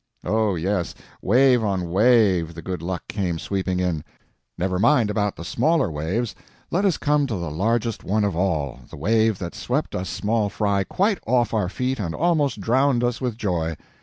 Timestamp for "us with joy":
13.03-13.75